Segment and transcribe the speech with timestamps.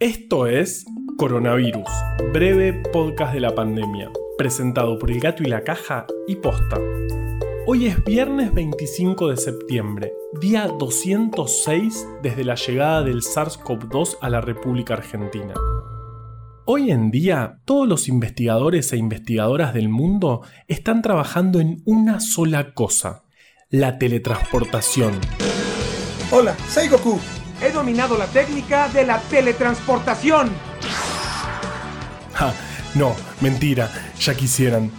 [0.00, 0.86] Esto es
[1.18, 1.90] Coronavirus,
[2.32, 6.78] breve podcast de la pandemia, presentado por El Gato y la Caja y Posta.
[7.66, 14.40] Hoy es viernes 25 de septiembre, día 206 desde la llegada del SARS-CoV-2 a la
[14.40, 15.52] República Argentina.
[16.64, 22.72] Hoy en día, todos los investigadores e investigadoras del mundo están trabajando en una sola
[22.72, 23.24] cosa,
[23.68, 25.12] la teletransportación.
[26.32, 27.20] Hola, soy Goku.
[27.62, 30.48] He dominado la técnica de la teletransportación.
[32.32, 32.54] Ja,
[32.94, 34.90] no, mentira, ya quisieran.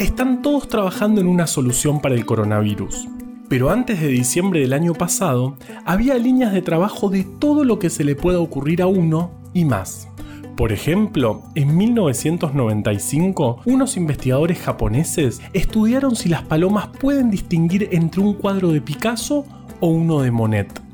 [0.00, 3.06] Están todos trabajando en una solución para el coronavirus.
[3.48, 7.90] Pero antes de diciembre del año pasado, había líneas de trabajo de todo lo que
[7.90, 10.08] se le pueda ocurrir a uno y más.
[10.56, 18.34] Por ejemplo, en 1995, unos investigadores japoneses estudiaron si las palomas pueden distinguir entre un
[18.34, 19.44] cuadro de Picasso
[19.78, 20.85] o uno de Monet.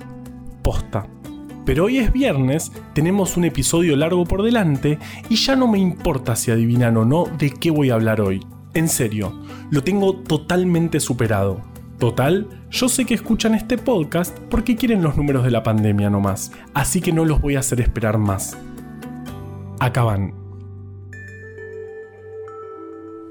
[1.65, 4.98] Pero hoy es viernes, tenemos un episodio largo por delante
[5.29, 8.45] y ya no me importa si adivinan o no de qué voy a hablar hoy.
[8.75, 9.33] En serio,
[9.70, 11.61] lo tengo totalmente superado.
[11.98, 16.50] Total, yo sé que escuchan este podcast porque quieren los números de la pandemia nomás,
[16.75, 18.59] así que no los voy a hacer esperar más.
[19.78, 20.34] Acaban.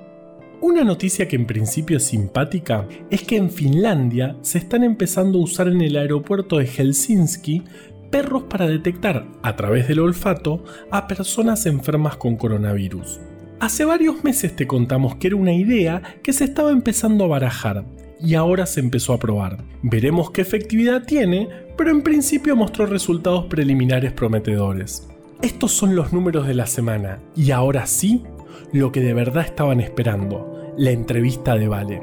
[0.62, 5.42] Una noticia que en principio es simpática es que en Finlandia se están empezando a
[5.42, 7.62] usar en el aeropuerto de Helsinki
[8.10, 13.20] perros para detectar, a través del olfato, a personas enfermas con coronavirus.
[13.62, 17.84] Hace varios meses te contamos que era una idea que se estaba empezando a barajar
[18.18, 19.58] y ahora se empezó a probar.
[19.84, 25.08] Veremos qué efectividad tiene, pero en principio mostró resultados preliminares prometedores.
[25.42, 28.24] Estos son los números de la semana y ahora sí,
[28.72, 32.02] lo que de verdad estaban esperando, la entrevista de Vale.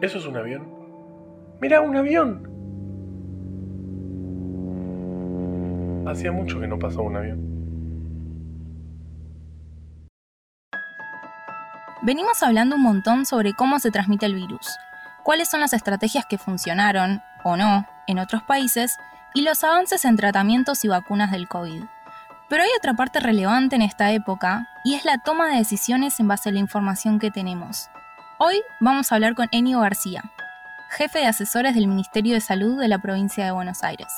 [0.00, 0.68] ¿Eso es un avión?
[1.60, 2.48] Mira, un avión.
[6.06, 7.47] Hacía mucho que no pasaba un avión.
[12.00, 14.78] Venimos hablando un montón sobre cómo se transmite el virus,
[15.24, 18.98] cuáles son las estrategias que funcionaron, o no, en otros países,
[19.34, 21.82] y los avances en tratamientos y vacunas del COVID.
[22.48, 26.28] Pero hay otra parte relevante en esta época, y es la toma de decisiones en
[26.28, 27.90] base a la información que tenemos.
[28.38, 30.22] Hoy vamos a hablar con Enio García,
[30.90, 34.08] jefe de asesores del Ministerio de Salud de la provincia de Buenos Aires.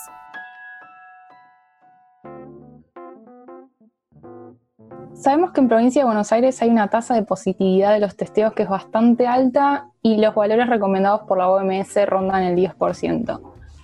[5.20, 8.54] Sabemos que en provincia de Buenos Aires hay una tasa de positividad de los testeos
[8.54, 13.40] que es bastante alta y los valores recomendados por la OMS rondan el 10%.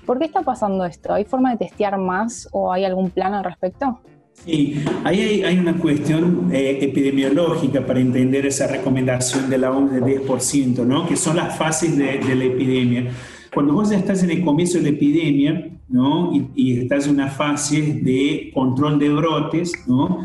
[0.07, 1.13] ¿Por qué está pasando esto?
[1.13, 4.01] ¿Hay forma de testear más o hay algún plan al respecto?
[4.33, 10.05] Sí, ahí hay, una cuestión eh, epidemiológica para entender esa recomendación de la OMS del
[10.05, 11.07] 10%, ¿no?
[11.07, 13.11] que son las fases de, la epidemia.
[13.53, 16.35] Cuando vos ya estás en el comienzo de la epidemia ¿no?
[16.35, 20.23] y, y estás en una fase de control de brotes, ¿no?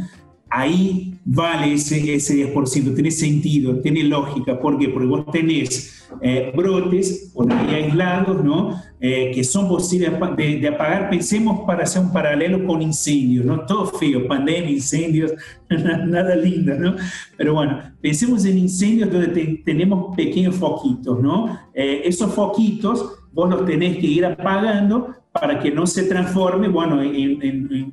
[0.52, 4.60] Ahí vale ese, ese 10%, tiene sentido, tiene lógica.
[4.60, 4.90] ¿Por qué?
[4.90, 8.82] Porque vos tenés eh, brotes por ahí aislados, ¿no?
[9.00, 11.10] Eh, que son posibles de, apagar.
[11.10, 13.66] Pensemos para hacer un paralelo con incendios, ¿no?
[13.66, 15.32] Todo feo, pandemia, incendios,
[15.70, 16.96] nada lindo, ¿no?
[17.38, 21.58] Pero bueno, pensemos en incendios donde tenemos pequeños foquitos, ¿no?
[21.74, 27.02] Eh, esos foquitos vos los tenés que ir apagando para que no se transforme, bueno,
[27.02, 27.42] en,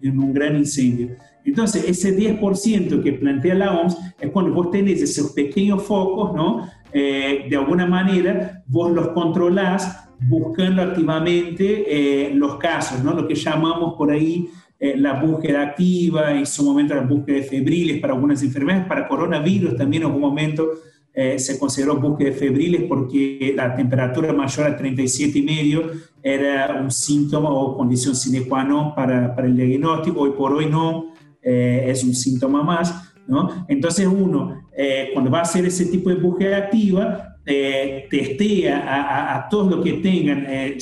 [0.02, 1.10] en un gran incendio.
[1.48, 6.68] Entonces, ese 10% que plantea la OMS es cuando vos tenés esos pequeños focos, ¿no?
[6.92, 13.14] Eh, de alguna manera, vos los controlás buscando activamente eh, los casos, ¿no?
[13.14, 14.48] Lo que llamamos por ahí
[14.80, 19.08] eh, la búsqueda activa, en su momento la búsqueda de febriles para algunas enfermedades, para
[19.08, 20.68] coronavirus también en algún momento
[21.12, 25.90] eh, se consideró búsqueda febriles porque la temperatura mayor a 37,5
[26.22, 30.20] era un síntoma o condición sine qua non para, para el diagnóstico.
[30.20, 31.10] Hoy por hoy no,
[31.48, 33.08] eh, es un síntoma más.
[33.28, 33.66] ¿no?
[33.68, 39.36] Entonces uno, eh, cuando va a hacer ese tipo de búsqueda activa, eh, testea a,
[39.36, 40.76] a, todos los que tengan eh,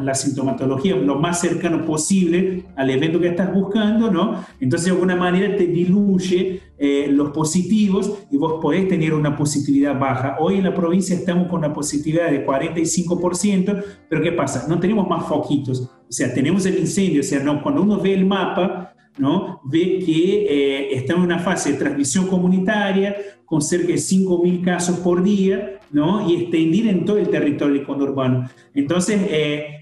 [0.00, 4.44] la sintomatología lo más cercano posible al evento que estás buscando, ¿no?
[4.60, 6.60] Entonces, de alguna manera te diluye
[7.08, 10.36] los positivos y vos podés tener una positividad baja.
[10.38, 14.66] Hoy en la provincia estamos con una positividad de 45%, pero ¿qué pasa?
[14.68, 18.12] No tenemos más foquitos, o sea, tenemos el incendio, o sea, no, cuando uno ve
[18.12, 19.60] el mapa, ¿no?
[19.64, 24.98] ve que eh, está en una fase de transmisión comunitaria con cerca de 5.000 casos
[24.98, 26.28] por día ¿no?
[26.28, 28.48] y extendida en todo el territorio conurbano.
[28.74, 29.80] Entonces, eh,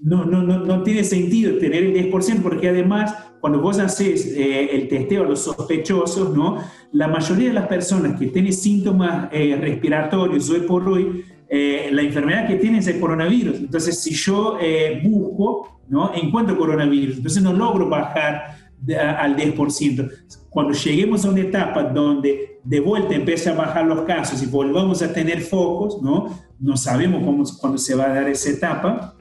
[0.00, 4.70] no, no, no, no, tiene sentido tener el 10% porque además cuando vos haces eh,
[4.72, 6.58] el testeo a los sospechosos, ¿no?
[6.92, 12.56] la mayoría de las personas que tienen síntomas respiratorios hoy por hoy, la enfermedad que
[12.56, 13.58] tienen es el coronavirus.
[13.58, 14.58] Entonces, si yo
[15.04, 16.12] busco ¿no?
[16.14, 18.56] Encuentro coronavirus, entonces no logro bajar
[19.18, 20.10] al 10%.
[20.50, 25.02] Cuando lleguemos a una etapa donde de vuelta empiece a bajar los casos y volvamos
[25.02, 26.38] a tener focos, ¿no?
[26.58, 29.16] No sabemos cómo, cuándo se va a dar esa etapa,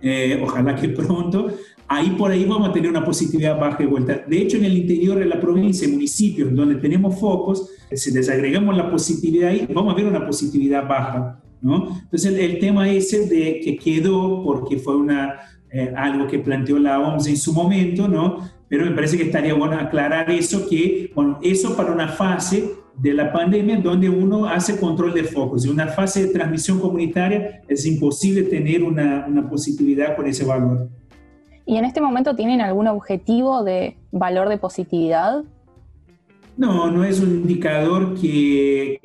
[0.00, 1.48] eh, ojalá que pronto,
[1.88, 4.24] ahí por ahí vamos a tener una positividad baja de vuelta.
[4.26, 8.90] De hecho, en el interior de la provincia, municipios donde tenemos focos, si desagregamos la
[8.90, 11.40] positividad ahí, vamos a ver una positividad baja.
[11.60, 12.00] ¿No?
[12.02, 15.40] Entonces, el, el tema ese de que quedó porque fue una,
[15.70, 18.48] eh, algo que planteó la OMS en su momento, ¿no?
[18.68, 23.14] Pero me parece que estaría bueno aclarar eso, que, bueno, eso para una fase de
[23.14, 25.64] la pandemia donde uno hace control de focos.
[25.64, 30.88] En una fase de transmisión comunitaria es imposible tener una, una positividad con ese valor.
[31.64, 35.44] ¿Y en este momento tienen algún objetivo de valor de positividad?
[36.58, 38.98] No, no es un indicador que,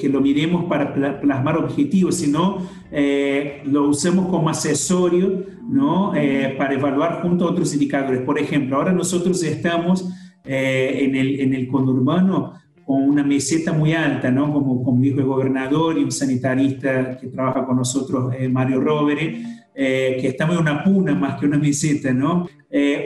[0.00, 6.14] que, lo miremos para plasmar objetivos, sino eh, lo usemos como accesorio ¿no?
[6.14, 8.22] Eh, para evaluar junto a otros indicadores.
[8.22, 10.08] Por ejemplo, ahora nosotros estamos
[10.42, 12.54] eh, en, el, en el conurbano
[12.86, 14.50] con una meseta muy alta, ¿no?
[14.50, 20.26] como, como dijo el gobernador y un sanitarista que trabaja con nosotros, Mario Rovere, que
[20.28, 22.48] estamos en una puna más que una meseta, ¿no?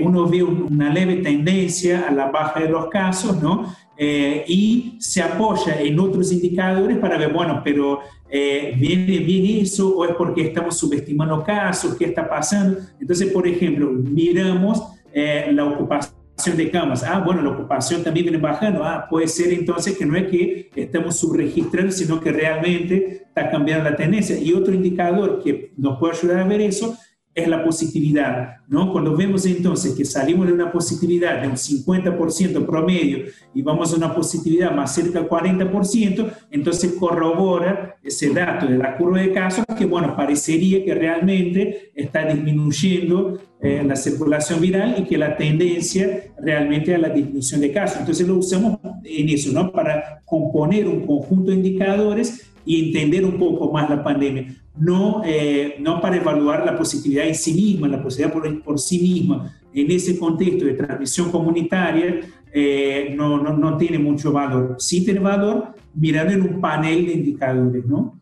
[0.00, 3.66] uno ve una leve tendencia a la baja de los casos, ¿no?
[4.02, 8.00] Eh, y se apoya en otros indicadores para ver, bueno, pero
[8.30, 11.96] eh, ¿viene bien eso o es porque estamos subestimando casos?
[11.96, 12.78] ¿Qué está pasando?
[12.98, 14.82] Entonces, por ejemplo, miramos
[15.12, 17.02] eh, la ocupación de camas.
[17.02, 18.84] Ah, bueno, la ocupación también viene bajando.
[18.84, 23.88] Ah, puede ser entonces que no es que estamos subregistrando, sino que realmente está cambiando
[23.88, 24.38] la tendencia.
[24.38, 26.96] Y otro indicador que nos puede ayudar a ver eso
[27.42, 28.92] es la positividad, ¿no?
[28.92, 33.96] Cuando vemos entonces que salimos de una positividad de un 50% promedio y vamos a
[33.96, 39.64] una positividad más cerca del 40%, entonces corrobora ese dato de la curva de casos
[39.76, 46.32] que, bueno, parecería que realmente está disminuyendo eh, la circulación viral y que la tendencia
[46.40, 48.00] realmente a la disminución de casos.
[48.00, 49.70] Entonces lo usamos en eso, ¿no?
[49.72, 55.76] Para componer un conjunto de indicadores y entender un poco más la pandemia no, eh,
[55.80, 59.90] no para evaluar la positividad en sí misma, la positividad por, por sí misma, en
[59.90, 62.20] ese contexto de transmisión comunitaria,
[62.52, 64.76] eh, no, no, no, tiene mucho valor.
[64.78, 68.19] Sí tiene valor mirando en un panel de indicadores, ¿no?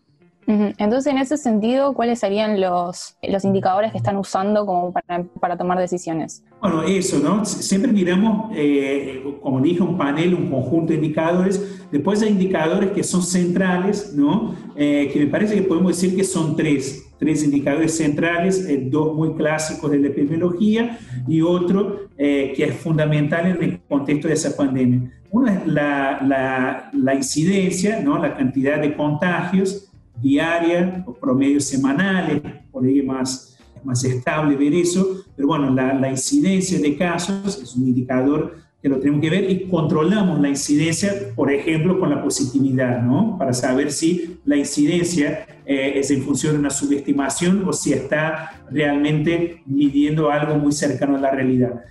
[0.49, 5.59] Entonces, en ese sentido, ¿cuáles serían los, los indicadores que están usando como para, para
[5.59, 6.43] tomar decisiones?
[6.63, 7.45] Bueno, eso, ¿no?
[7.45, 11.87] Siempre miramos, eh, como dije, un panel, un conjunto de indicadores.
[11.93, 14.55] Después hay indicadores que son centrales, ¿no?
[14.75, 19.15] Eh, que me parece que podemos decir que son tres, tres indicadores centrales, eh, dos
[19.15, 24.57] muy clásicos de la epidemiología y otro que es fundamental en el contexto de esa
[24.57, 25.13] pandemia.
[25.31, 28.19] Uno es la, la, la incidencia, ¿no?
[28.19, 29.88] La cantidad de contagios
[30.21, 36.11] diaria, o promedios semanales, por ahí más, más estable ver eso, pero bueno, la, la,
[36.11, 41.13] incidencia de casos es un indicador que lo tenemos que ver y controlamos la incidencia,
[41.35, 43.37] por ejemplo, con la positividad, ¿no?
[43.37, 48.63] Para saber si la incidencia eh, es en función de una subestimación o si está
[48.71, 51.85] realmente midiendo algo muy cercano a la realidad.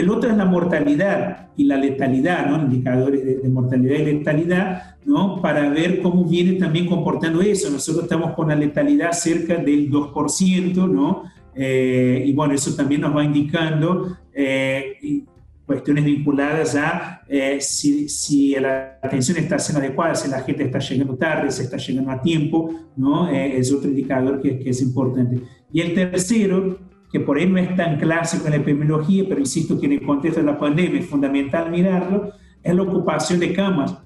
[0.00, 2.62] El otro es la mortalidad y la letalidad, ¿no?
[2.62, 5.42] indicadores de, mortalidad y letalidad, ¿no?
[5.42, 7.68] para ver cómo viene también comportando eso.
[7.68, 11.24] Nosotros estamos con la letalidad cerca del 2%, ¿no?
[11.54, 15.24] Eh, y bueno, eso también nos va indicando eh,
[15.66, 20.78] cuestiones vinculadas a eh, si, si, la atención está siendo adecuada, si la gente está
[20.78, 23.28] llegando tarde, si está llegando a tiempo, ¿no?
[23.28, 25.42] es otro indicador que, que es importante.
[25.70, 29.78] Y el tercero que por ahí no es tan clásico en la epidemiología, pero insisto
[29.78, 32.30] que en el contexto de la pandemia es fundamental mirarlo,
[32.62, 33.96] es la ocupación de camas.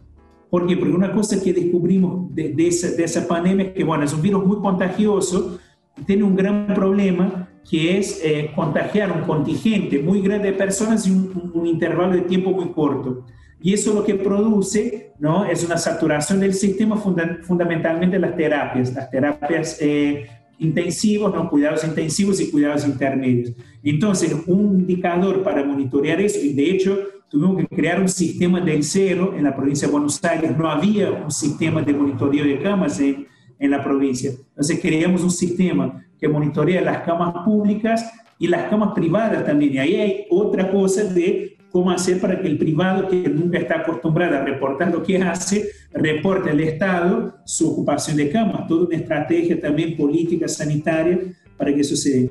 [0.49, 0.77] ¿Por qué?
[0.77, 4.23] Porque una cosa que descubrimos de, esa, de esa pandemia es que, bueno, es un
[4.23, 5.59] virus muy contagioso,
[6.07, 11.33] tiene un gran problema que es eh, contagiar un contingente muy grande de personas en
[11.55, 13.25] un, intervalo de tiempo muy corto.
[13.61, 15.45] Y eso lo que produce ¿no?
[15.45, 20.27] es una saturación del sistema, fundamentalmente las terapias, las terapias eh,
[20.65, 21.49] intensivos, ¿no?
[21.49, 23.53] cuidados intensivos y cuidados intermedios.
[23.83, 28.83] Entonces, un indicador para monitorear eso, y de hecho tuvimos que crear un sistema del
[28.83, 33.01] cero en la provincia de Buenos Aires, no había un sistema de monitoreo de camas
[33.01, 33.27] en,
[33.59, 34.31] en la provincia.
[34.31, 39.75] Entonces creamos un sistema que monitorea las camas públicas y las camas privadas también.
[39.75, 43.81] Y ahí hay otra cosa de cómo hacer para que el privado, que nunca está
[43.81, 48.69] acostumbrado a reportar lo que hace, reporte al Estado su ocupación de camas.
[48.69, 51.19] Toda una estrategia también política sanitaria
[51.59, 52.31] para que eso se dé.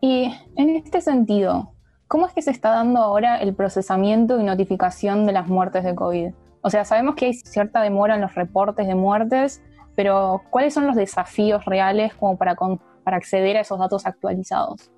[0.00, 1.72] Y en este sentido,
[2.06, 5.96] ¿cómo es que se está dando ahora el procesamiento y notificación de las muertes de
[5.96, 6.28] COVID?
[6.62, 9.60] O sea, sabemos que hay cierta demora en los reportes de muertes,
[9.96, 14.93] pero ¿cuáles son los desafíos reales como para, para acceder a esos datos actualizados?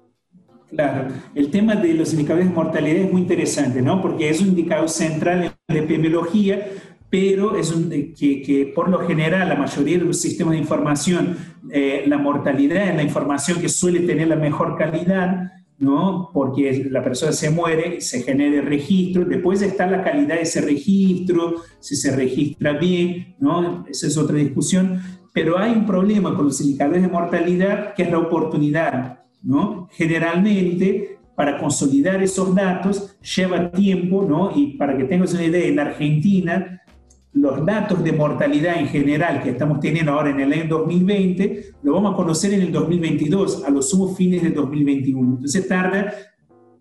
[0.70, 4.02] Claro, el tema de los indicadores de mortalidad es muy interesante, ¿no?
[4.02, 6.68] Porque es un indicador central en la epidemiología,
[7.08, 10.58] pero es un, eh, que, que, por lo general la mayoría de los sistemas de
[10.58, 11.37] información,
[11.70, 16.30] eh, la mortalidad en la información que suele tener la mejor calidad, ¿no?
[16.32, 20.62] Porque la persona se muere, se genera el registro, después está la calidad de ese
[20.62, 23.85] registro, si se registra bien, ¿no?
[23.88, 25.00] Esa es otra discusión,
[25.32, 29.25] pero hay un problema con los indicadores de mortalidad que es la oportunidad.
[29.90, 34.52] Generalmente, para consolidar esos datos lleva tiempo, ¿no?
[34.54, 36.82] Y para que tengas una idea, en Argentina,
[37.32, 41.92] los datos de mortalidad en general que estamos teniendo ahora en el año 2020, lo
[41.92, 45.34] vamos a conocer en el 2022, a los sumos fines del 2021.
[45.34, 46.12] Entonces tarda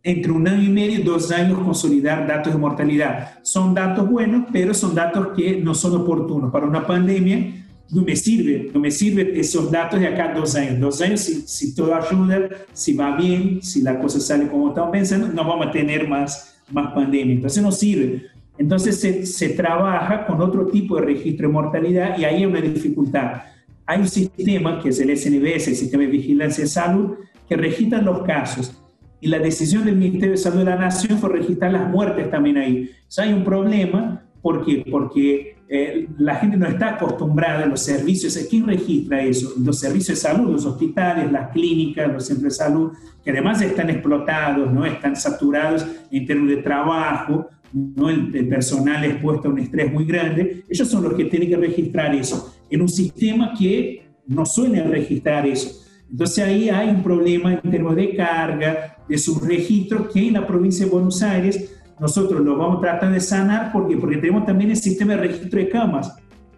[0.01, 3.39] entre un año y medio y dos años consolidar datos de mortalidad.
[3.43, 6.51] Son datos buenos, pero son datos que no son oportunos.
[6.51, 10.79] Para una pandemia, no me sirve, no me sirve esos datos de acá dos años.
[10.79, 14.91] Dos años, si, si todo ayuda, si va bien, si la cosa sale como estamos
[14.91, 17.35] pensando, no vamos a tener más, más pandemia.
[17.35, 18.23] Entonces no sirve.
[18.57, 22.61] Entonces se, se trabaja con otro tipo de registro de mortalidad y ahí hay una
[22.61, 23.43] dificultad.
[23.85, 28.01] Hay un sistema que es el SNBS, el Sistema de Vigilancia de Salud, que registra
[28.01, 28.81] los casos.
[29.21, 32.57] Y la decisión del Ministerio de Salud de la Nación fue registrar las muertes también
[32.57, 32.89] ahí.
[33.07, 34.23] O sea, hay un problema.
[34.41, 34.85] ¿Por qué?
[34.89, 38.37] Porque eh, la gente no está acostumbrada a los servicios.
[38.49, 39.53] ¿Quién registra eso?
[39.59, 42.91] Los servicios de salud, los hospitales, las clínicas, los centros de salud,
[43.23, 44.85] que además están explotados, ¿no?
[44.85, 48.09] están saturados en términos de trabajo, ¿no?
[48.09, 50.63] el, el personal expuesto a un estrés muy grande.
[50.69, 55.47] Ellos son los que tienen que registrar eso en un sistema que no suele registrar
[55.47, 55.83] eso.
[56.09, 60.85] Entonces ahí hay un problema en términos de carga, de subregistro, que en la provincia
[60.85, 64.77] de Buenos Aires nosotros lo vamos a tratar de sanar porque, porque tenemos también el
[64.77, 66.15] sistema de registro de camas.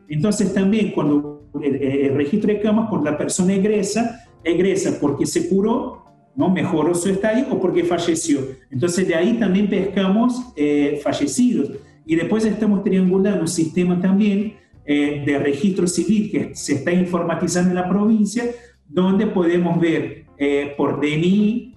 [0.08, 6.06] Entonces también cuando el, registro de camas, cuando la persona egresa, egresa porque se curó,
[6.36, 6.50] ¿no?
[6.50, 8.40] mejoró su estado o porque falleció.
[8.72, 11.72] Entonces de ahí también pescamos eh, fallecidos.
[12.06, 17.72] Y después estamos triangulando un sistema también eh, de registro civil que se está informatizando
[17.72, 18.46] en la provincia,
[18.88, 21.76] donde podemos ver eh, por DNI,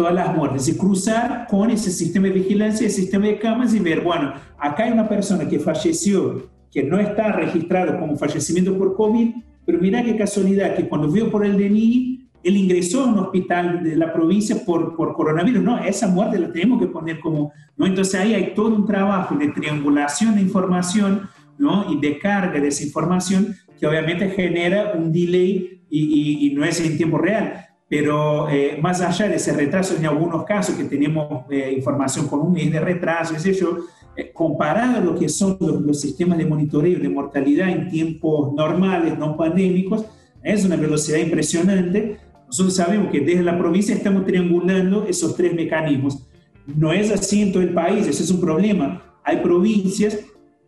[0.00, 3.80] todas las muertes y cruzar con ese sistema de vigilancia, el sistema de camas y
[3.80, 8.96] ver, bueno, acá hay una persona que falleció, que no está registrado como fallecimiento por
[8.96, 9.28] COVID,
[9.66, 13.84] pero mira qué casualidad que cuando vio por el DNI, él ingresó a un hospital
[13.84, 15.62] de la provincia por, por coronavirus.
[15.62, 17.84] No, esa muerte la tenemos que poner como, ¿no?
[17.84, 21.28] Entonces ahí hay todo un trabajo de triangulación de información,
[21.58, 21.92] ¿no?
[21.92, 26.64] Y de carga de esa información que obviamente genera un delay y, y, y no
[26.64, 30.84] es en tiempo real pero eh, más allá de ese retraso, en algunos casos que
[30.84, 33.78] tenemos eh, información con un mes de retraso, sé yo,
[34.16, 39.18] eh, comparado a lo que son los, sistemas de monitoreo de mortalidad en tiempos normales,
[39.18, 40.04] no pandémicos,
[40.40, 42.18] es una velocidad impresionante.
[42.46, 46.28] Nosotros sabemos que desde la provincia estamos triangulando esos tres mecanismos.
[46.66, 49.02] No es así en todo el país, ese es un problema.
[49.24, 50.16] Hay provincias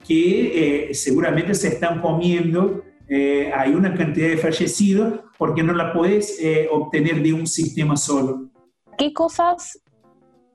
[0.04, 2.82] que seguramente se están comiendo
[3.14, 7.96] eh, hay una cantidad de fallecidos porque no la puedes eh, obtener de un sistema
[7.96, 8.48] solo.
[8.96, 9.82] ¿Qué cosas,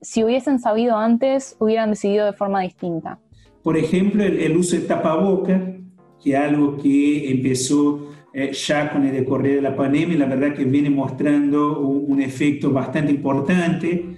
[0.02, 3.20] si hubiesen sabido antes, hubieran decidido de forma distinta?
[3.64, 5.76] Por ejemplo, el, uso de tapaboca,
[6.24, 10.26] que es algo que empezó eh, ya con el decorrer de la pandemia, y la
[10.26, 14.18] verdad que viene mostrando un, efecto bastante importante.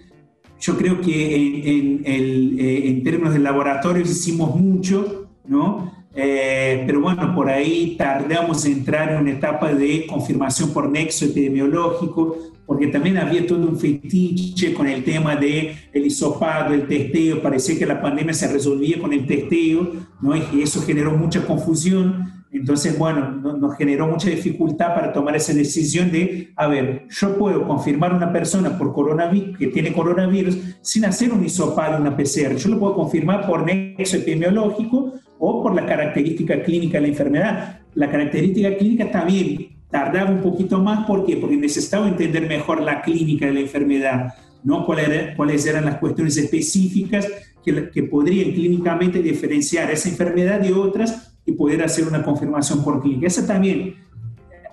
[0.59, 5.98] Yo creo que en, en, en términos de laboratorios hicimos mucho, ¿no?
[6.21, 11.23] Eh, pero bueno, por ahí tardamos en entrar en una etapa de confirmación por nexo
[11.23, 12.35] epidemiológico,
[12.65, 17.79] porque también había todo un fetiche con el tema del el hisopado, el testeo, parecía
[17.79, 20.35] que la pandemia se resolvía con el testeo, ¿no?
[20.35, 22.43] y eso generó mucha confusión.
[22.51, 27.65] Entonces, bueno, nos generó mucha dificultad para tomar esa decisión de, a ver, yo puedo
[27.65, 32.55] confirmar una persona por coronavirus, que tiene coronavirus sin hacer un hisopado, una PCR.
[32.57, 37.79] Yo lo puedo confirmar por nexo epidemiológico o por la característica clínica de la enfermedad.
[37.95, 41.37] La característica clínica también tardaba un poquito más, ¿por qué?
[41.37, 44.85] Porque necesitaba entender mejor la clínica de la enfermedad, ¿no?
[44.85, 47.27] ¿Cuáles eran las cuestiones específicas
[47.63, 53.01] que, que podrían clínicamente diferenciar esa enfermedad de otras y poder hacer una confirmación por
[53.01, 53.27] clínica.
[53.27, 53.95] Esa también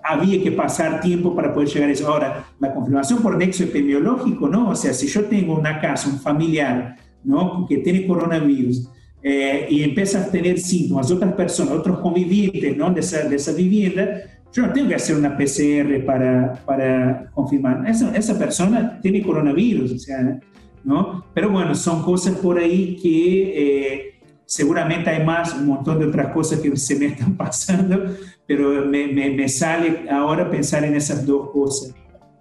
[0.05, 2.09] había que pasar tiempo para poder llegar a eso.
[2.09, 4.71] Ahora, la confirmación por nexo epidemiológico, ¿no?
[4.71, 7.67] O sea, si yo tengo una casa, un familiar, ¿no?
[7.67, 8.89] Que tiene coronavirus
[9.23, 12.93] eh, y empieza a tener síntomas, otras personas, otros convivientes, ¿no?
[12.93, 17.89] De esa, de esa vivienda, yo no tengo que hacer una PCR para, para confirmar.
[17.89, 20.41] Esa, esa persona tiene coronavirus, o sea,
[20.85, 21.25] ¿no?
[21.35, 24.03] Pero bueno, son cosas por ahí que...
[24.03, 24.13] Eh,
[24.47, 28.05] seguramente hay más, un montón de otras cosas que se me están pasando,
[28.47, 31.95] pero me, me, sale ahora pensar en esas dos cosas.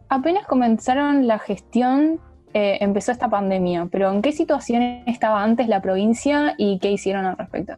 [0.08, 2.20] Apenas comenzaron la gestión,
[2.57, 7.25] eh, empezó esta pandemia, pero ¿en qué situación estaba antes la provincia y qué hicieron
[7.25, 7.74] al respecto?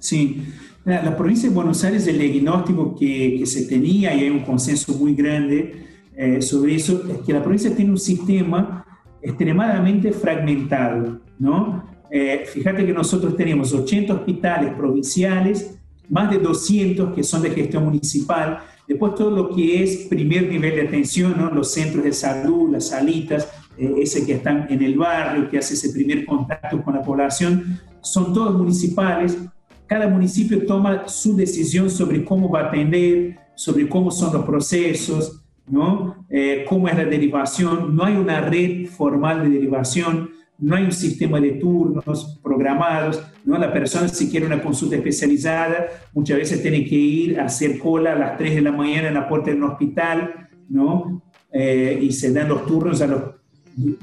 [0.00, 0.52] Sí,
[0.84, 4.94] la, provincia de Buenos Aires, el diagnóstico que, que, se tenía, y hay un consenso
[4.94, 5.86] muy grande
[6.16, 8.84] eh, sobre eso, es que la provincia tiene un sistema
[9.22, 11.84] extremadamente fragmentado, ¿no?
[12.10, 17.84] Eh, fíjate que nosotros tenemos 80 hospitales provinciales, más de 200 que son de gestión
[17.84, 22.88] municipal, después todo lo que es primer nivel de atención, los centros de salud, las
[22.88, 27.02] salitas, eh, ese que están en el barrio, que hace ese primer contacto con la
[27.02, 29.36] población, son todos municipales.
[29.86, 35.42] Cada municipio toma su decisión sobre cómo va a atender, sobre cómo son los procesos,
[35.66, 36.26] ¿no?
[36.28, 37.94] Eh, cómo es la derivación.
[37.94, 43.58] No hay una red formal de derivación no hay un sistema de turnos programados, ¿no?
[43.58, 48.12] La persona si quiere una consulta especializada, muchas veces tiene que ir a hacer cola
[48.12, 51.22] a las 3 de la mañana en la puerta de un hospital, ¿no?
[51.52, 53.22] Eh, y se dan los turnos a los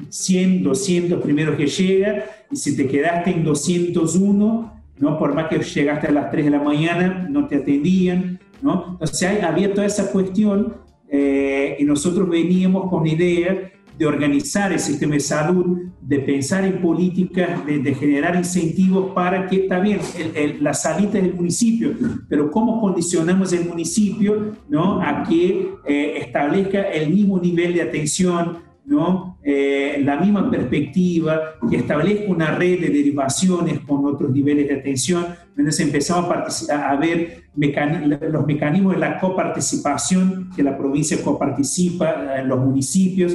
[0.10, 5.17] 100, 200 primeros que llega, y si te quedaste en 201, ¿no?
[5.17, 8.91] Por más que llegaste a las 3 de la mañana, no te atendían, ¿no?
[8.91, 10.75] Entonces hay, había toda esa cuestión
[11.10, 16.82] eh, y nosotros veníamos con idea de organizar el sistema de salud, de pensar en
[16.82, 19.99] políticas, de, generar incentivos para que, está bien,
[20.60, 21.93] la salida del municipio,
[22.27, 25.01] pero cómo condicionamos el municipio ¿no?
[25.01, 29.38] a que eh, establezca el mismo nivel de atención, ¿no?
[29.45, 35.25] Eh, la misma perspectiva, que establezca una red de derivaciones con otros niveles de atención.
[35.58, 42.47] Entonces empezamos a, a ver los mecanismos de la coparticipación, que la provincia coparticipa en
[42.47, 43.34] los municipios,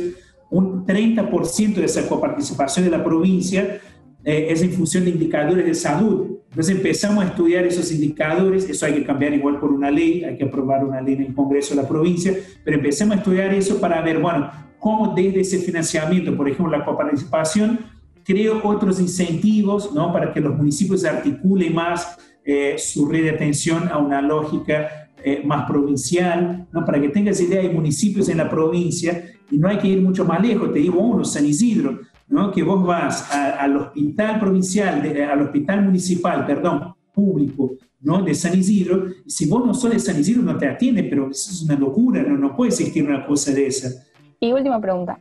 [0.50, 3.80] un 30% de esa coparticipación de la provincia
[4.24, 6.38] eh, es en función de indicadores de salud.
[6.50, 10.36] Entonces empezamos a estudiar esos indicadores, eso hay que cambiar igual por una ley, hay
[10.36, 12.34] que aprobar una ley en el Congreso de la provincia,
[12.64, 16.84] pero empezamos a estudiar eso para ver, bueno, cómo desde ese financiamiento, por ejemplo, la
[16.84, 17.80] coparticipación,
[18.24, 20.12] creo otros incentivos ¿no?
[20.12, 25.42] para que los municipios articulen más eh, su red de atención a una lógica eh,
[25.44, 26.84] más provincial, ¿no?
[26.84, 30.24] para que tengas idea, hay municipios en la provincia y no hay que ir mucho
[30.24, 32.50] más lejos, te digo uno, San Isidro, ¿no?
[32.52, 38.22] que vos vas al hospital provincial, al hospital municipal, perdón, público, ¿no?
[38.22, 41.50] de San Isidro, si vos no sos de San Isidro no te atiende, pero eso
[41.50, 44.04] es una locura, no, no puede existir una cosa de esa.
[44.40, 45.18] Y última pregunta,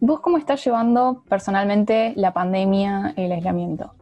[0.00, 3.92] ¿vos cómo estás llevando personalmente la pandemia, el aislamiento?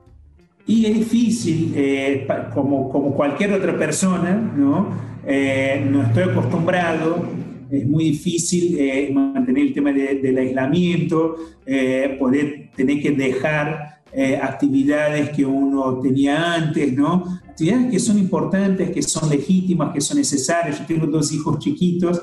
[0.67, 5.11] Y es difícil, eh, como, como cualquier otra persona, ¿no?
[5.27, 7.25] Eh, no estoy acostumbrado,
[7.71, 14.39] es muy difícil eh, mantener el tema del aislamiento, eh, poder tener que dejar eh,
[14.43, 17.41] actividades que uno tenía antes, ¿no?
[17.49, 20.81] Actividades que son importantes, que son legítimas, que son necesarias.
[20.81, 22.23] Yo tengo dos hijos chiquitos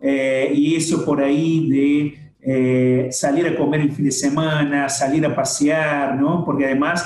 [0.00, 6.16] y eso por ahí de salir a comer el fin de semana, salir a pasear,
[6.16, 6.44] ¿no?
[6.44, 7.04] Porque además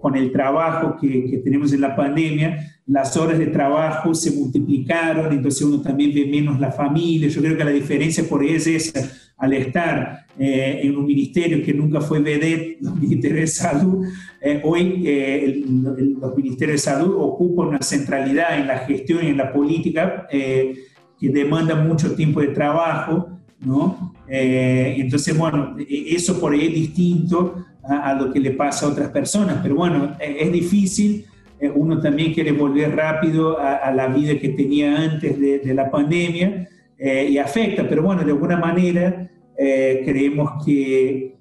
[0.00, 5.32] con el trabajo que, que tenemos en la pandemia, las horas de trabajo se multiplicaron,
[5.32, 7.28] entonces uno también ve menos la familia.
[7.28, 11.64] Yo creo que la diferencia por ahí es esa, al estar eh, en un ministerio
[11.64, 14.06] que nunca fue vedette, los ministerios de salud,
[14.40, 19.36] eh, hoy eh, los ministerios de salud ocupan una centralidad en la gestión y en
[19.36, 24.14] la política que demanda mucho tiempo de trabajo, ¿no?
[24.28, 29.08] entonces, bueno, eso por ahí es distinto a, a, lo que le pasa a otras
[29.10, 31.24] personas, pero bueno, es difícil
[31.58, 36.68] eh, uno también quiere volver rápido a, la vida que tenía antes de, la pandemia
[36.98, 41.34] eh, y afecta, pero bueno, de alguna manera eh, creemos que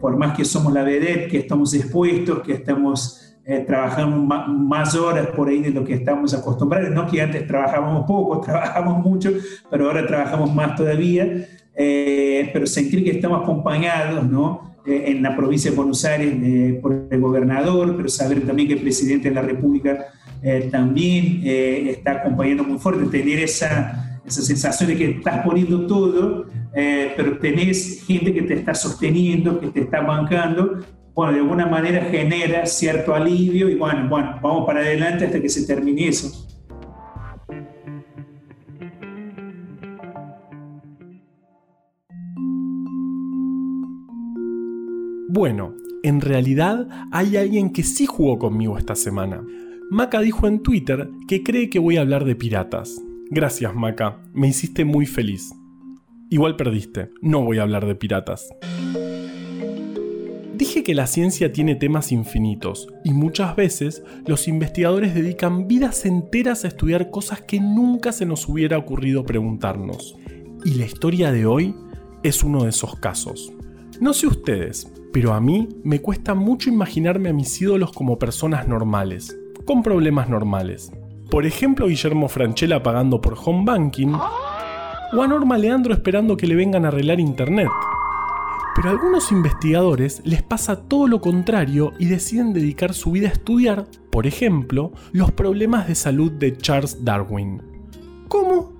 [0.00, 5.48] por más que somos la vedette, que estamos expuestos, que estamos trabajando más horas por
[5.48, 9.32] ahí de lo que estamos acostumbrados, no que antes trabajábamos poco, trabajamos mucho,
[9.68, 14.77] pero ahora trabajamos más todavía, pero sentir que estamos acompañados, ¿no?
[14.86, 18.74] Eh, en la provincia de Buenos Aires eh, por el gobernador, pero saber también que
[18.74, 20.06] el presidente de la República
[20.42, 26.46] eh, también está acompañando muy fuerte, tener esa, esa sensación de que estás poniendo todo,
[26.72, 30.78] pero tenés gente que te está sosteniendo, que te está bancando,
[31.12, 35.48] bueno, de alguna manera genera cierto alivio y bueno, bueno, vamos para adelante hasta que
[35.48, 36.46] se termine eso.
[45.30, 49.44] Bueno, en realidad hay alguien que sí jugó conmigo esta semana.
[49.90, 52.98] Maca dijo en Twitter que cree que voy a hablar de piratas.
[53.28, 55.52] Gracias Maca, me hiciste muy feliz.
[56.30, 58.48] Igual perdiste, no voy a hablar de piratas.
[60.54, 66.64] Dije que la ciencia tiene temas infinitos y muchas veces los investigadores dedican vidas enteras
[66.64, 70.16] a estudiar cosas que nunca se nos hubiera ocurrido preguntarnos.
[70.64, 71.74] Y la historia de hoy
[72.22, 73.52] es uno de esos casos.
[74.00, 78.68] No sé ustedes, pero a mí me cuesta mucho imaginarme a mis ídolos como personas
[78.68, 80.92] normales, con problemas normales.
[81.30, 84.14] Por ejemplo, Guillermo Franchella pagando por home banking,
[85.12, 87.68] o a Norma Leandro esperando que le vengan a arreglar internet.
[88.74, 93.32] Pero a algunos investigadores les pasa todo lo contrario y deciden dedicar su vida a
[93.32, 97.62] estudiar, por ejemplo, los problemas de salud de Charles Darwin.
[98.28, 98.72] ¿Cómo?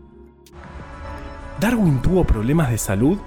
[1.61, 3.19] ¿Darwin tuvo problemas de salud?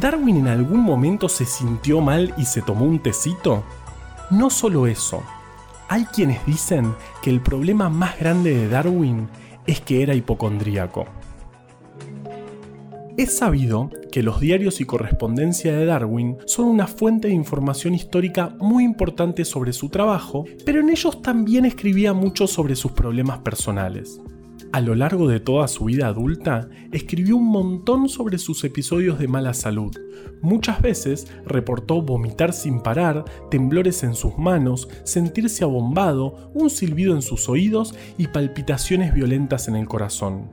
[0.00, 3.62] ¿Darwin en algún momento se sintió mal y se tomó un tecito?
[4.30, 5.22] No solo eso,
[5.88, 9.28] hay quienes dicen que el problema más grande de Darwin
[9.66, 11.04] es que era hipocondríaco.
[13.18, 18.56] Es sabido que los diarios y correspondencia de Darwin son una fuente de información histórica
[18.58, 24.18] muy importante sobre su trabajo, pero en ellos también escribía mucho sobre sus problemas personales.
[24.72, 29.28] A lo largo de toda su vida adulta, escribió un montón sobre sus episodios de
[29.28, 29.94] mala salud.
[30.40, 37.20] Muchas veces reportó vomitar sin parar, temblores en sus manos, sentirse abombado, un silbido en
[37.20, 40.48] sus oídos y palpitaciones violentas en el corazón.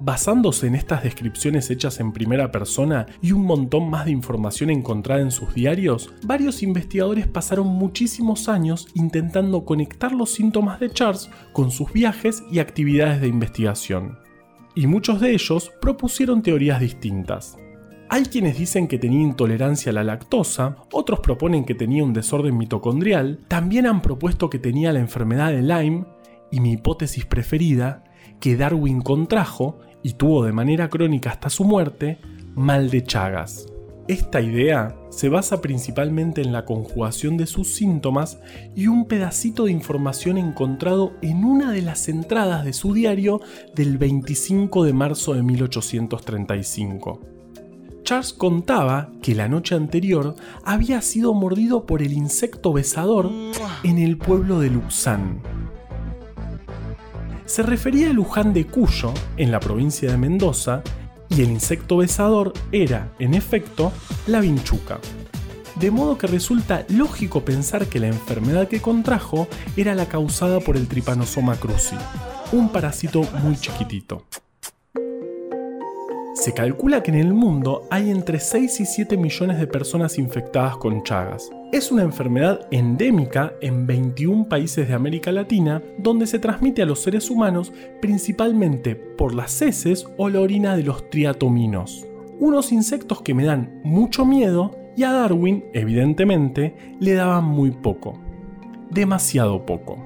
[0.00, 5.20] Basándose en estas descripciones hechas en primera persona y un montón más de información encontrada
[5.20, 11.72] en sus diarios, varios investigadores pasaron muchísimos años intentando conectar los síntomas de Charles con
[11.72, 14.18] sus viajes y actividades de investigación.
[14.76, 17.56] Y muchos de ellos propusieron teorías distintas.
[18.08, 22.56] Hay quienes dicen que tenía intolerancia a la lactosa, otros proponen que tenía un desorden
[22.56, 26.06] mitocondrial, también han propuesto que tenía la enfermedad de Lyme,
[26.50, 28.04] y mi hipótesis preferida,
[28.40, 32.18] que Darwin contrajo y tuvo de manera crónica hasta su muerte,
[32.54, 33.66] mal de Chagas.
[34.08, 38.38] Esta idea se basa principalmente en la conjugación de sus síntomas
[38.74, 43.42] y un pedacito de información encontrado en una de las entradas de su diario
[43.74, 47.20] del 25 de marzo de 1835.
[48.02, 53.30] Charles contaba que la noche anterior había sido mordido por el insecto besador
[53.82, 55.42] en el pueblo de Luxán,
[57.48, 60.82] se refería a Luján de Cuyo, en la provincia de Mendoza,
[61.30, 63.90] y el insecto besador era, en efecto,
[64.26, 64.98] la vinchuca.
[65.76, 70.76] De modo que resulta lógico pensar que la enfermedad que contrajo era la causada por
[70.76, 71.96] el Trypanosoma cruzi,
[72.52, 74.26] un parásito muy chiquitito.
[76.38, 80.76] Se calcula que en el mundo hay entre 6 y 7 millones de personas infectadas
[80.76, 81.50] con Chagas.
[81.72, 87.00] Es una enfermedad endémica en 21 países de América Latina donde se transmite a los
[87.00, 92.06] seres humanos principalmente por las heces o la orina de los triatominos.
[92.38, 98.16] Unos insectos que me dan mucho miedo y a Darwin, evidentemente, le daban muy poco.
[98.90, 99.98] Demasiado poco.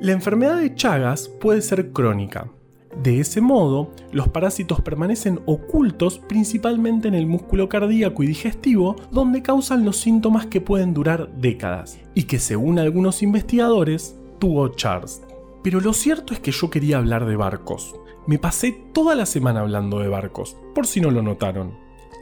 [0.00, 2.48] La enfermedad de Chagas puede ser crónica,
[3.02, 9.42] de ese modo, los parásitos permanecen ocultos principalmente en el músculo cardíaco y digestivo, donde
[9.42, 15.22] causan los síntomas que pueden durar décadas, y que según algunos investigadores, tuvo Charles.
[15.62, 17.94] Pero lo cierto es que yo quería hablar de barcos.
[18.26, 21.74] Me pasé toda la semana hablando de barcos, por si no lo notaron.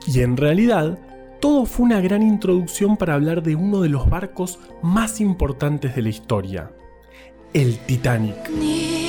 [0.06, 0.98] Y en realidad,
[1.40, 6.02] todo fue una gran introducción para hablar de uno de los barcos más importantes de
[6.02, 6.70] la historia,
[7.54, 9.05] el Titanic.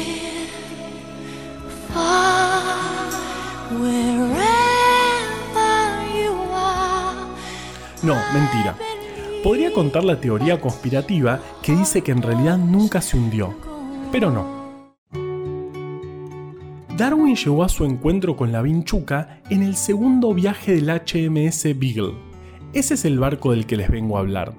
[8.03, 8.75] No, mentira.
[9.43, 13.55] Podría contar la teoría conspirativa que dice que en realidad nunca se hundió,
[14.11, 14.57] pero no.
[16.97, 22.15] Darwin llegó a su encuentro con la vinchuca en el segundo viaje del HMS Beagle.
[22.73, 24.53] Ese es el barco del que les vengo a hablar.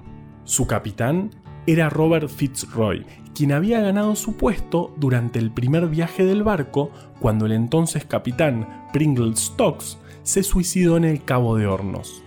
[0.45, 1.31] Su capitán
[1.67, 7.45] era Robert Fitzroy, quien había ganado su puesto durante el primer viaje del barco cuando
[7.45, 12.23] el entonces capitán Pringle Stokes se suicidó en el Cabo de Hornos.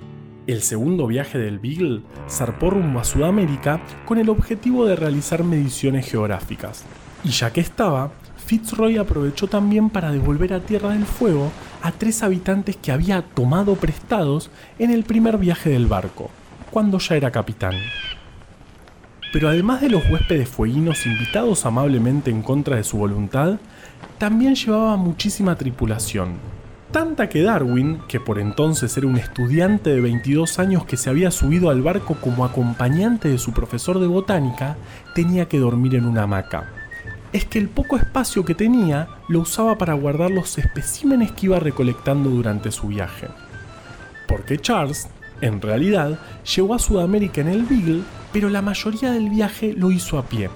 [0.46, 6.10] El segundo viaje del Beagle zarpó rumbo a Sudamérica con el objetivo de realizar mediciones
[6.10, 6.84] geográficas.
[7.22, 8.10] Y ya que estaba,
[8.44, 13.76] Fitzroy aprovechó también para devolver a Tierra del Fuego a tres habitantes que había tomado
[13.76, 16.30] prestados en el primer viaje del barco,
[16.70, 17.74] cuando ya era capitán.
[19.32, 23.58] Pero además de los huéspedes fueguinos invitados amablemente en contra de su voluntad,
[24.18, 26.36] también llevaba muchísima tripulación,
[26.92, 31.30] Tanta que Darwin, que por entonces era un estudiante de 22 años que se había
[31.30, 34.76] subido al barco como acompañante de su profesor de botánica,
[35.14, 36.68] tenía que dormir en una hamaca.
[37.32, 41.58] Es que el poco espacio que tenía lo usaba para guardar los especímenes que iba
[41.58, 43.28] recolectando durante su viaje.
[44.28, 45.08] Porque Charles,
[45.42, 46.18] en realidad,
[46.56, 48.02] llegó a Sudamérica en el Beagle,
[48.32, 50.48] pero la mayoría del viaje lo hizo a pie.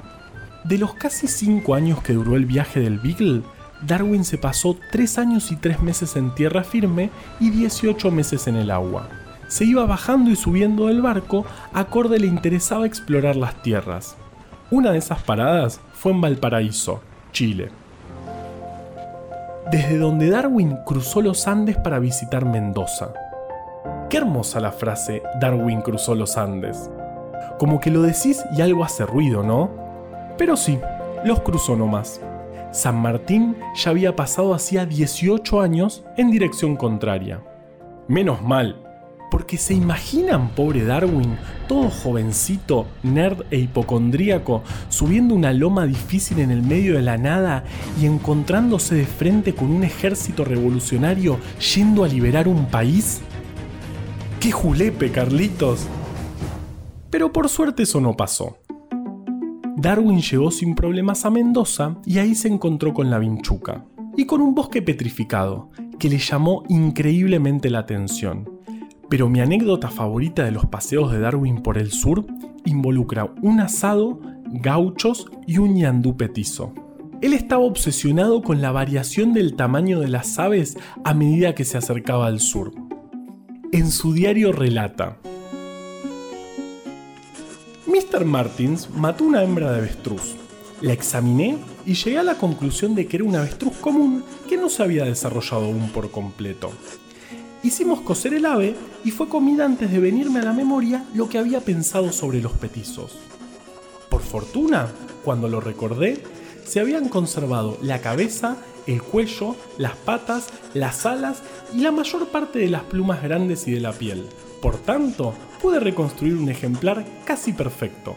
[0.64, 3.42] De los casi 5 años que duró el viaje del Beagle,
[3.82, 8.56] Darwin se pasó 3 años y 3 meses en tierra firme y 18 meses en
[8.56, 9.08] el agua.
[9.48, 14.16] Se iba bajando y subiendo del barco, acorde le interesaba explorar las tierras.
[14.70, 17.00] Una de esas paradas fue en Valparaíso,
[17.32, 17.70] Chile.
[19.70, 23.12] Desde donde Darwin cruzó los Andes para visitar Mendoza.
[24.08, 26.90] Qué hermosa la frase Darwin cruzó los Andes.
[27.58, 29.68] Como que lo decís y algo hace ruido, ¿no?
[30.38, 30.78] Pero sí,
[31.24, 32.20] los cruzó nomás.
[32.70, 37.42] San Martín ya había pasado hacía 18 años en dirección contraria.
[38.06, 38.76] Menos mal,
[39.28, 46.52] porque se imaginan, pobre Darwin, todo jovencito, nerd e hipocondríaco, subiendo una loma difícil en
[46.52, 47.64] el medio de la nada
[48.00, 51.38] y encontrándose de frente con un ejército revolucionario
[51.74, 53.20] yendo a liberar un país?
[54.46, 55.88] ¡Qué julepe, Carlitos!
[57.10, 58.58] Pero por suerte eso no pasó.
[59.76, 63.84] Darwin llegó sin problemas a Mendoza y ahí se encontró con la vinchuca
[64.16, 68.48] y con un bosque petrificado que le llamó increíblemente la atención.
[69.08, 72.24] Pero mi anécdota favorita de los paseos de Darwin por el sur
[72.64, 76.72] involucra un asado, gauchos y un ñandú petizo.
[77.20, 81.78] Él estaba obsesionado con la variación del tamaño de las aves a medida que se
[81.78, 82.86] acercaba al sur.
[83.72, 85.16] En su diario relata,
[87.86, 88.24] Mr.
[88.24, 90.36] Martins mató una hembra de avestruz.
[90.80, 94.68] La examiné y llegué a la conclusión de que era una avestruz común que no
[94.68, 96.70] se había desarrollado aún por completo.
[97.62, 101.38] Hicimos cocer el ave y fue comida antes de venirme a la memoria lo que
[101.38, 103.18] había pensado sobre los petizos.
[104.08, 104.88] Por fortuna,
[105.24, 106.22] cuando lo recordé,
[106.64, 111.42] se habían conservado la cabeza, el cuello, las patas, las alas
[111.74, 114.26] y la mayor parte de las plumas grandes y de la piel.
[114.62, 118.16] Por tanto, pude reconstruir un ejemplar casi perfecto.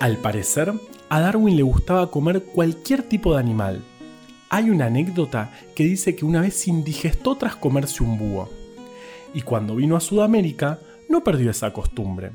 [0.00, 0.72] Al parecer,
[1.08, 3.82] a Darwin le gustaba comer cualquier tipo de animal.
[4.50, 8.48] Hay una anécdota que dice que una vez indigestó tras comerse un búho.
[9.34, 12.30] Y cuando vino a Sudamérica, no perdió esa costumbre.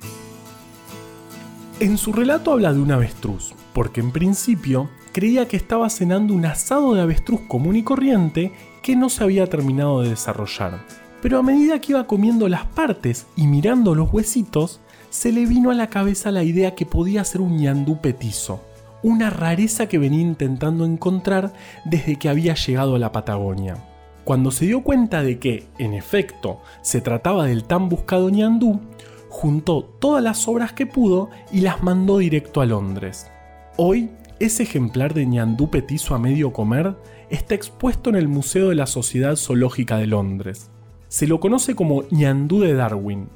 [1.79, 6.45] En su relato habla de un avestruz, porque en principio creía que estaba cenando un
[6.45, 10.81] asado de avestruz común y corriente que no se había terminado de desarrollar
[11.23, 15.71] pero a medida que iba comiendo las partes y mirando los huesitos, se le vino
[15.71, 18.59] a la cabeza la idea que podía ser un ñandú petizo,
[19.03, 21.53] una rareza que venía intentando encontrar
[21.85, 23.77] desde que había llegado a la Patagonia.
[24.25, 28.81] Cuando se dio cuenta de que, en efecto, se trataba del tan buscado ñandú,
[29.29, 33.31] juntó todas las obras que pudo y las mandó directo a Londres.
[33.77, 34.09] Hoy,
[34.45, 36.95] ese ejemplar de ñandú petizo a medio comer
[37.29, 40.69] está expuesto en el Museo de la Sociedad Zoológica de Londres
[41.13, 43.29] se lo conoce como ñandú de Darwin.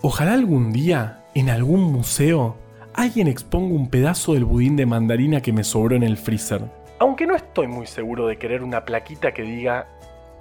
[0.00, 2.56] Ojalá algún día, en algún museo,
[2.92, 6.62] alguien exponga un pedazo del budín de mandarina que me sobró en el freezer.
[6.98, 9.86] Aunque no estoy muy seguro de querer una plaquita que diga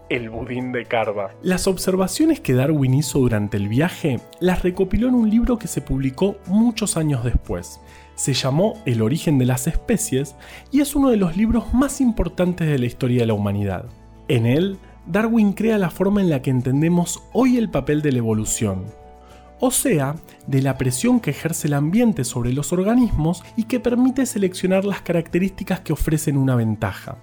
[0.10, 1.30] el budín de Carva.
[1.44, 5.82] Las observaciones que Darwin hizo durante el viaje las recopiló en un libro que se
[5.82, 7.80] publicó muchos años después.
[8.16, 10.36] Se llamó El origen de las especies
[10.72, 13.86] y es uno de los libros más importantes de la historia de la humanidad.
[14.28, 18.20] En él, Darwin crea la forma en la que entendemos hoy el papel de la
[18.20, 18.86] evolución,
[19.60, 20.16] o sea,
[20.48, 25.02] de la presión que ejerce el ambiente sobre los organismos y que permite seleccionar las
[25.02, 27.18] características que ofrecen una ventaja.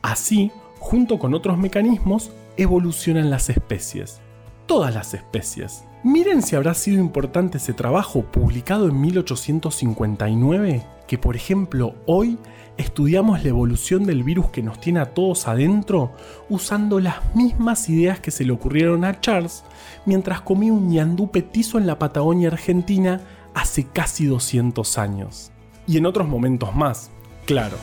[0.00, 4.20] Así, junto con otros mecanismos, evolucionan las especies.
[4.66, 5.84] Todas las especies.
[6.04, 12.38] Miren si habrá sido importante ese trabajo publicado en 1859, que por ejemplo hoy
[12.76, 16.12] estudiamos la evolución del virus que nos tiene a todos adentro
[16.48, 19.62] usando las mismas ideas que se le ocurrieron a Charles
[20.06, 23.20] mientras comía un ñandú petizo en la Patagonia Argentina
[23.54, 25.52] hace casi 200 años.
[25.86, 27.10] Y en otros momentos más,
[27.46, 27.76] claro.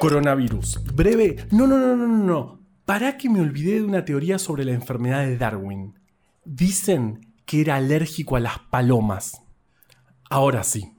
[0.00, 0.80] Coronavirus.
[0.94, 1.46] Breve.
[1.50, 2.63] No, no, no, no, no.
[2.84, 5.94] Para que me olvidé de una teoría sobre la enfermedad de Darwin.
[6.44, 9.40] Dicen que era alérgico a las palomas.
[10.28, 10.92] Ahora sí.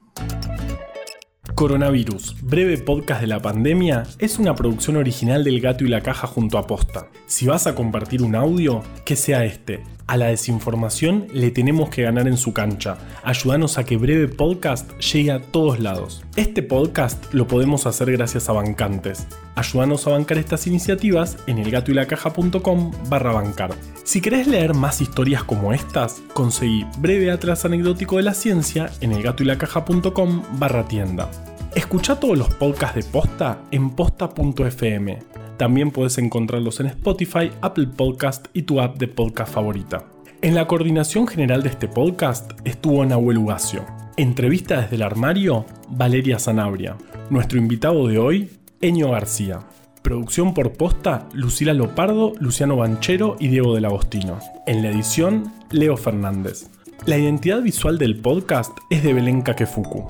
[1.54, 6.26] Coronavirus, breve podcast de la pandemia, es una producción original del Gato y la Caja
[6.26, 7.08] junto a Posta.
[7.26, 9.84] Si vas a compartir un audio, que sea este.
[10.08, 12.96] A la desinformación le tenemos que ganar en su cancha.
[13.24, 16.22] Ayúdanos a que Breve Podcast llegue a todos lados.
[16.36, 19.26] Este podcast lo podemos hacer gracias a bancantes.
[19.56, 23.74] Ayúdanos a bancar estas iniciativas en elgatoylacaja.com barra bancar.
[24.04, 29.10] Si querés leer más historias como estas, conseguí Breve Atlas Anecdótico de la Ciencia en
[29.10, 31.28] elgatoylacaja.com barra tienda.
[31.74, 35.35] Escucha todos los podcasts de Posta en posta.fm.
[35.56, 40.04] También puedes encontrarlos en Spotify, Apple Podcast y tu app de podcast favorita.
[40.42, 43.86] En la coordinación general de este podcast estuvo Nahuel Ugacio.
[44.18, 46.96] Entrevista desde el armario, Valeria Sanabria.
[47.30, 48.50] Nuestro invitado de hoy,
[48.82, 49.60] Eño García.
[50.02, 54.38] Producción por posta, Lucila Lopardo, Luciano Banchero y Diego del Agostino.
[54.66, 56.70] En la edición, Leo Fernández.
[57.06, 60.06] La identidad visual del podcast es de Belén Kakefuku.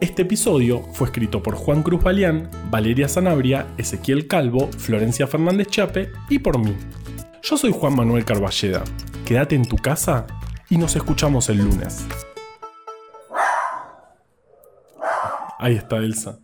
[0.00, 6.12] Este episodio fue escrito por Juan Cruz Balián, Valeria Sanabria, Ezequiel Calvo, Florencia Fernández Chape
[6.30, 6.76] y por mí.
[7.42, 8.84] Yo soy Juan Manuel Carballeda.
[9.26, 10.24] Quédate en tu casa
[10.70, 12.06] y nos escuchamos el lunes.
[15.58, 16.38] Ahí está Elsa.